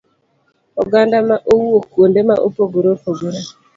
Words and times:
oganda 0.81 1.17
ma 1.27 1.37
owuok 1.51 1.85
kuonde 1.93 2.21
ma 2.29 2.35
opogore 2.47 2.89
opogore. 2.95 3.41